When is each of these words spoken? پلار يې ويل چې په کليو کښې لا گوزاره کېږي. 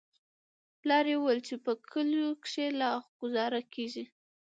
پلار 0.79 1.05
يې 1.11 1.17
ويل 1.19 1.39
چې 1.47 1.55
په 1.65 1.71
کليو 1.91 2.29
کښې 2.43 2.67
لا 2.79 2.91
گوزاره 3.19 3.61
کېږي. 3.73 4.05